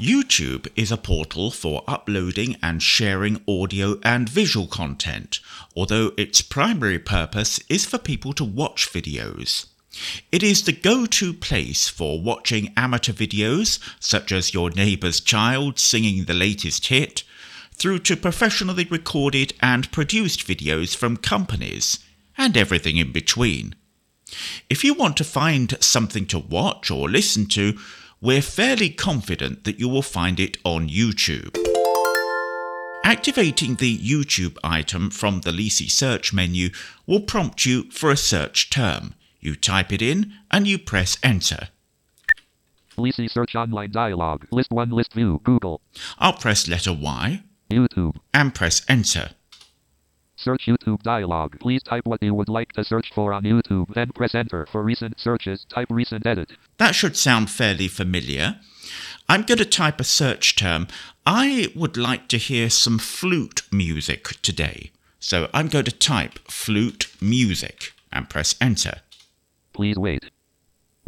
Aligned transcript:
YouTube 0.00 0.66
is 0.76 0.90
a 0.90 0.96
portal 0.96 1.50
for 1.50 1.84
uploading 1.86 2.56
and 2.62 2.82
sharing 2.82 3.42
audio 3.46 3.98
and 4.02 4.30
visual 4.30 4.66
content, 4.66 5.40
although 5.76 6.12
its 6.16 6.40
primary 6.40 6.98
purpose 6.98 7.60
is 7.68 7.84
for 7.84 7.98
people 7.98 8.32
to 8.32 8.44
watch 8.44 8.90
videos. 8.90 9.66
It 10.32 10.42
is 10.42 10.64
the 10.64 10.72
go 10.72 11.04
to 11.04 11.34
place 11.34 11.88
for 11.88 12.18
watching 12.18 12.72
amateur 12.78 13.12
videos, 13.12 13.78
such 14.00 14.32
as 14.32 14.54
your 14.54 14.70
neighbour's 14.70 15.20
child 15.20 15.78
singing 15.78 16.24
the 16.24 16.32
latest 16.32 16.86
hit, 16.86 17.22
through 17.74 17.98
to 17.98 18.16
professionally 18.16 18.86
recorded 18.90 19.52
and 19.60 19.92
produced 19.92 20.46
videos 20.46 20.96
from 20.96 21.18
companies, 21.18 21.98
and 22.38 22.56
everything 22.56 22.96
in 22.96 23.12
between. 23.12 23.74
If 24.70 24.82
you 24.82 24.94
want 24.94 25.18
to 25.18 25.24
find 25.24 25.76
something 25.80 26.24
to 26.26 26.38
watch 26.38 26.90
or 26.90 27.10
listen 27.10 27.44
to, 27.48 27.76
we're 28.20 28.42
fairly 28.42 28.90
confident 28.90 29.64
that 29.64 29.78
you 29.78 29.88
will 29.88 30.02
find 30.02 30.38
it 30.38 30.58
on 30.64 30.88
YouTube. 30.88 31.56
Activating 33.02 33.76
the 33.76 33.96
YouTube 33.98 34.58
item 34.62 35.10
from 35.10 35.40
the 35.40 35.50
Leasey 35.50 35.90
search 35.90 36.32
menu 36.32 36.68
will 37.06 37.20
prompt 37.22 37.64
you 37.64 37.90
for 37.90 38.10
a 38.10 38.16
search 38.16 38.68
term. 38.68 39.14
You 39.40 39.56
type 39.56 39.90
it 39.90 40.02
in 40.02 40.34
and 40.50 40.66
you 40.66 40.78
press 40.78 41.16
enter. 41.22 41.68
Leasey 42.98 43.30
search 43.30 43.54
online 43.54 43.90
dialog. 43.90 44.44
List 44.50 44.70
1 44.70 44.90
list 44.90 45.14
view. 45.14 45.40
Google. 45.42 45.80
I'll 46.18 46.34
press 46.34 46.68
letter 46.68 46.92
Y 46.92 47.42
YouTube. 47.70 48.16
and 48.34 48.54
press 48.54 48.82
enter. 48.86 49.30
Search 50.42 50.66
YouTube 50.66 51.02
dialog. 51.02 51.60
Please 51.60 51.82
type 51.82 52.06
what 52.06 52.22
you 52.22 52.32
would 52.34 52.48
like 52.48 52.72
to 52.72 52.82
search 52.82 53.12
for 53.12 53.34
on 53.34 53.42
YouTube. 53.42 53.92
Then 53.92 54.10
press 54.12 54.34
enter. 54.34 54.66
For 54.72 54.82
recent 54.82 55.20
searches, 55.20 55.66
type 55.68 55.88
recent 55.90 56.24
edit. 56.24 56.52
That 56.78 56.94
should 56.94 57.14
sound 57.14 57.50
fairly 57.50 57.88
familiar. 57.88 58.58
I'm 59.28 59.42
going 59.42 59.58
to 59.58 59.66
type 59.66 60.00
a 60.00 60.04
search 60.04 60.56
term. 60.56 60.88
I 61.26 61.68
would 61.76 61.98
like 61.98 62.26
to 62.28 62.38
hear 62.38 62.70
some 62.70 62.98
flute 62.98 63.62
music 63.70 64.40
today. 64.40 64.92
So 65.18 65.50
I'm 65.52 65.68
going 65.68 65.84
to 65.84 65.92
type 65.92 66.38
flute 66.48 67.14
music 67.20 67.92
and 68.10 68.30
press 68.30 68.54
enter. 68.62 69.02
Please 69.74 69.96
wait. 69.96 70.30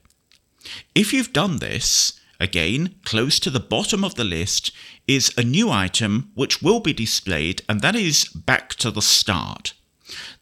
If 0.94 1.14
you've 1.14 1.34
done 1.34 1.58
this, 1.58 2.20
again, 2.40 2.96
close 3.04 3.40
to 3.40 3.50
the 3.50 3.60
bottom 3.60 4.04
of 4.04 4.16
the 4.16 4.24
list 4.24 4.72
is 5.08 5.34
a 5.38 5.44
new 5.44 5.70
item 5.70 6.32
which 6.34 6.62
will 6.62 6.80
be 6.80 6.94
displayed, 6.94 7.62
and 7.70 7.82
that 7.82 7.96
is 7.96 8.26
Back 8.26 8.76
to 8.76 8.92
the 8.92 9.02
Start. 9.02 9.74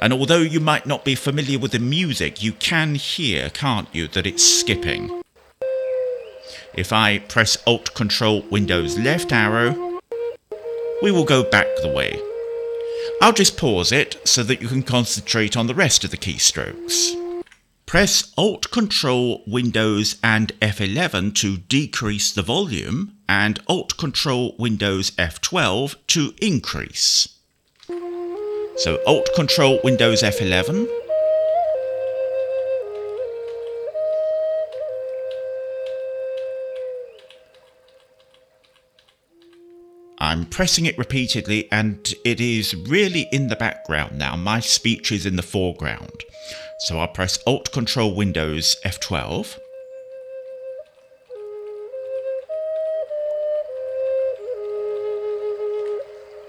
And 0.00 0.12
although 0.12 0.40
you 0.40 0.60
might 0.60 0.86
not 0.86 1.04
be 1.04 1.14
familiar 1.14 1.58
with 1.58 1.72
the 1.72 1.78
music, 1.78 2.42
you 2.42 2.52
can 2.52 2.96
hear, 2.96 3.48
can't 3.50 3.88
you, 3.94 4.08
that 4.08 4.26
it's 4.26 4.42
skipping. 4.42 5.22
If 6.76 6.92
I 6.92 7.20
press 7.20 7.56
Alt 7.66 7.94
Control 7.94 8.42
Windows 8.50 8.98
left 8.98 9.32
arrow, 9.32 10.00
we 11.02 11.10
will 11.10 11.24
go 11.24 11.42
back 11.42 11.66
the 11.80 11.88
way. 11.88 12.20
I'll 13.22 13.32
just 13.32 13.56
pause 13.56 13.92
it 13.92 14.20
so 14.28 14.42
that 14.42 14.60
you 14.60 14.68
can 14.68 14.82
concentrate 14.82 15.56
on 15.56 15.68
the 15.68 15.74
rest 15.74 16.04
of 16.04 16.10
the 16.10 16.18
keystrokes. 16.18 17.14
Press 17.86 18.30
Alt 18.36 18.70
Control 18.70 19.42
Windows 19.46 20.16
and 20.22 20.52
F11 20.60 21.34
to 21.36 21.56
decrease 21.56 22.30
the 22.32 22.42
volume 22.42 23.16
and 23.26 23.58
Alt 23.68 23.96
Control 23.96 24.54
Windows 24.58 25.12
F12 25.12 25.96
to 26.08 26.34
increase. 26.42 27.28
So 28.76 29.00
Alt 29.06 29.30
Control 29.34 29.80
Windows 29.82 30.22
F11 30.22 31.05
I'm 40.26 40.44
pressing 40.44 40.86
it 40.86 40.98
repeatedly 40.98 41.68
and 41.70 42.12
it 42.24 42.40
is 42.40 42.74
really 42.74 43.28
in 43.30 43.46
the 43.46 43.54
background 43.54 44.18
now. 44.18 44.34
My 44.34 44.58
speech 44.58 45.12
is 45.12 45.24
in 45.24 45.36
the 45.36 45.42
foreground. 45.42 46.24
So 46.80 46.98
I'll 46.98 47.06
press 47.06 47.38
Alt 47.46 47.70
Control 47.70 48.12
Windows 48.12 48.74
F12. 48.84 49.56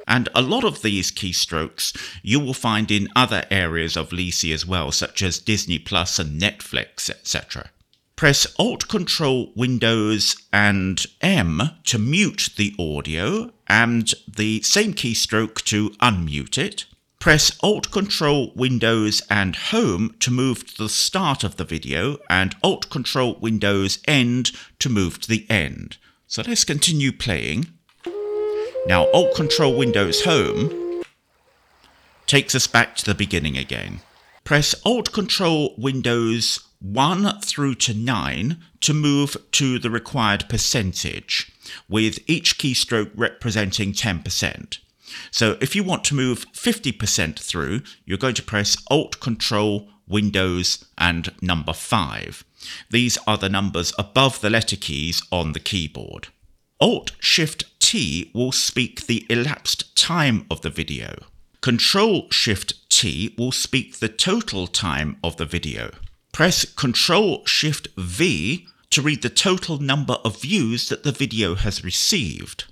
And 0.08 0.28
a 0.34 0.42
lot 0.42 0.64
of 0.64 0.82
these 0.82 1.12
keystrokes 1.12 1.96
you 2.24 2.40
will 2.40 2.56
find 2.56 2.90
in 2.90 3.10
other 3.16 3.46
areas 3.52 3.96
of 3.96 4.10
Leasey 4.10 4.56
as 4.56 4.66
well, 4.66 4.92
such 4.92 5.22
as 5.22 5.38
Disney 5.38 5.78
Plus 5.78 6.18
and 6.18 6.42
Netflix, 6.42 7.12
etc. 7.12 7.70
Press 8.18 8.48
Alt 8.58 8.88
Control 8.88 9.52
Windows 9.56 10.36
and 10.52 11.06
M 11.22 11.62
to 11.84 12.00
mute 12.00 12.50
the 12.58 12.74
audio 12.80 13.52
and 13.68 14.12
the 14.28 14.60
same 14.64 14.96
keystroke 14.96 15.62
to 15.66 15.92
unmute 16.02 16.58
it. 16.58 16.86
Press 17.20 17.56
Alt 17.62 17.92
Control 17.92 18.54
Windows 18.56 19.22
and 19.30 19.56
Home 19.56 20.16
to 20.20 20.32
move 20.32 20.66
to 20.66 20.78
the 20.80 20.90
start 20.90 21.44
of 21.44 21.58
the 21.58 21.64
video 21.64 22.18
and 22.28 22.56
Alt 22.64 22.90
Control 22.90 23.38
Windows 23.40 24.00
End 24.08 24.52
to 24.80 24.90
move 24.90 25.22
to 25.22 25.30
the 25.30 25.46
end. 25.48 25.98
So 26.26 26.42
let's 26.42 26.64
continue 26.64 27.12
playing. 27.12 27.68
Now 28.88 29.12
Alt 29.12 29.36
Control 29.36 29.78
Windows 29.78 30.24
Home 30.24 31.04
takes 32.26 32.56
us 32.56 32.66
back 32.66 32.96
to 32.96 33.06
the 33.06 33.14
beginning 33.14 33.60
again. 33.60 34.02
Press 34.44 34.74
Alt 34.84 35.12
Control 35.12 35.76
Windows 35.78 36.67
1 36.80 37.42
through 37.42 37.76
to 37.76 37.94
9 37.94 38.58
to 38.82 38.94
move 38.94 39.38
to 39.52 39.80
the 39.80 39.90
required 39.90 40.48
percentage, 40.48 41.52
with 41.90 42.20
each 42.28 42.58
keystroke 42.58 43.12
representing 43.16 43.94
10%. 43.94 44.80
So 45.32 45.58
if 45.62 45.76
you 45.76 45.84
want 45.84 46.04
to 46.06 46.16
move 46.16 46.46
50% 46.54 47.40
through, 47.40 47.82
you're 48.06 48.18
going 48.18 48.36
to 48.36 48.44
press 48.44 48.78
Alt 48.90 49.20
Control 49.20 49.90
Windows 50.08 50.86
and 50.98 51.34
number 51.42 51.74
5. 51.74 52.46
These 52.90 53.18
are 53.28 53.38
the 53.38 53.50
numbers 53.50 53.94
above 53.98 54.42
the 54.42 54.50
letter 54.50 54.76
keys 54.76 55.22
on 55.32 55.54
the 55.54 55.60
keyboard. 55.60 56.28
Alt 56.80 57.12
Shift 57.20 57.66
T 57.80 58.32
will 58.34 58.52
speak 58.52 59.08
the 59.08 59.26
elapsed 59.30 59.96
time 59.96 60.46
of 60.52 60.62
the 60.62 60.70
video. 60.70 61.16
Control 61.62 62.30
Shift 62.30 62.90
T 62.90 63.34
will 63.38 63.52
speak 63.52 63.98
the 63.98 64.10
total 64.10 64.68
time 64.68 65.18
of 65.24 65.38
the 65.38 65.46
video. 65.46 65.92
Press 66.38 66.66
Control 66.66 67.44
Shift 67.48 67.88
V 67.98 68.68
to 68.92 69.02
read 69.02 69.24
the 69.24 69.30
total 69.30 69.80
number 69.80 70.18
of 70.24 70.40
views 70.40 70.88
that 70.90 71.02
the 71.02 71.12
video 71.12 71.56
has 71.56 71.84
received. 71.84 72.66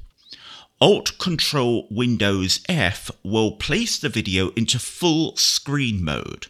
Alt 0.79 1.17
Control 1.17 1.87
Windows 1.89 2.59
F 2.69 3.09
will 3.23 3.53
place 3.53 3.97
the 3.97 4.07
video 4.07 4.49
into 4.49 4.77
full 4.77 5.35
screen 5.35 6.03
mode. 6.03 6.45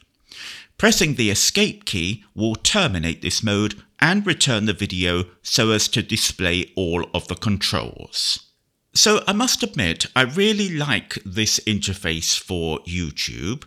Pressing 0.77 1.15
the 1.15 1.29
Escape 1.29 1.85
key 1.85 2.25
will 2.35 2.55
terminate 2.55 3.21
this 3.21 3.41
mode 3.41 3.81
and 4.01 4.27
return 4.27 4.65
the 4.65 4.73
video 4.73 5.23
so 5.41 5.71
as 5.71 5.87
to 5.87 6.03
display 6.03 6.73
all 6.75 7.07
of 7.13 7.29
the 7.29 7.35
controls. 7.35 8.51
So 8.93 9.23
I 9.25 9.31
must 9.31 9.63
admit, 9.63 10.07
I 10.17 10.23
really 10.23 10.67
like 10.67 11.17
this 11.25 11.61
interface 11.61 12.37
for 12.37 12.79
YouTube. 12.79 13.63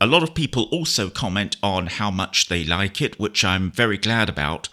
A 0.00 0.06
lot 0.06 0.22
of 0.22 0.32
people 0.32 0.68
also 0.70 1.10
comment 1.10 1.56
on 1.60 1.88
how 1.88 2.08
much 2.08 2.48
they 2.48 2.62
like 2.62 3.02
it, 3.02 3.18
which 3.18 3.44
I'm 3.44 3.72
very 3.72 3.98
glad 3.98 4.28
about. 4.28 4.68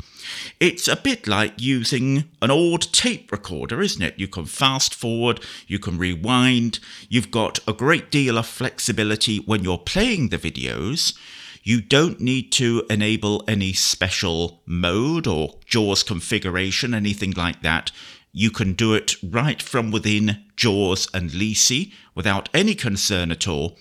It's 0.59 0.87
a 0.87 0.95
bit 0.95 1.27
like 1.27 1.53
using 1.57 2.25
an 2.43 2.51
old 2.51 2.93
tape 2.93 3.31
recorder, 3.31 3.81
isn't 3.81 4.03
it? 4.03 4.19
You 4.19 4.27
can 4.27 4.45
fast 4.45 4.93
forward, 4.93 5.39
you 5.65 5.79
can 5.79 5.97
rewind, 5.97 6.79
you've 7.09 7.31
got 7.31 7.57
a 7.67 7.73
great 7.73 8.11
deal 8.11 8.37
of 8.37 8.45
flexibility 8.45 9.37
when 9.37 9.63
you're 9.63 9.79
playing 9.79 10.29
the 10.29 10.37
videos. 10.37 11.17
You 11.63 11.81
don't 11.81 12.21
need 12.21 12.51
to 12.53 12.83
enable 12.87 13.43
any 13.47 13.73
special 13.73 14.61
mode 14.67 15.25
or 15.25 15.55
JAWS 15.65 16.03
configuration, 16.03 16.93
anything 16.93 17.31
like 17.31 17.63
that. 17.63 17.91
You 18.31 18.51
can 18.51 18.73
do 18.73 18.93
it 18.93 19.15
right 19.23 19.59
from 19.59 19.89
within 19.89 20.43
JAWS 20.55 21.07
and 21.15 21.31
Leasey 21.31 21.93
without 22.13 22.47
any 22.53 22.75
concern 22.75 23.31
at 23.31 23.47
all. 23.47 23.77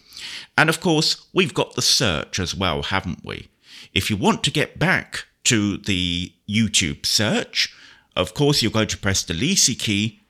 And 0.57 0.69
of 0.69 0.81
course, 0.81 1.27
we've 1.33 1.55
got 1.55 1.75
the 1.75 1.83
search 1.83 2.39
as 2.39 2.55
well, 2.55 2.83
haven't 2.83 3.25
we? 3.25 3.49
If 3.93 4.11
you 4.11 4.17
want 4.17 4.43
to 4.45 4.51
get 4.51 4.79
back 4.79 5.27
to 5.45 5.79
the 5.79 6.33
YouTube 6.49 7.07
search, 7.07 7.75
of 8.17 8.35
course, 8.35 8.63
you're 8.63 8.73
going 8.73 8.89
to 8.89 8.99
press 8.99 9.23
the 9.23 9.35
Leasey 9.35 9.79
key 9.79 10.21